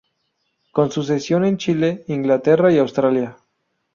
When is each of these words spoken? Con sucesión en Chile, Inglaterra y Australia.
Con 0.71 0.89
sucesión 0.91 1.45
en 1.45 1.57
Chile, 1.57 2.03
Inglaterra 2.07 2.73
y 2.73 2.79
Australia. 2.79 3.37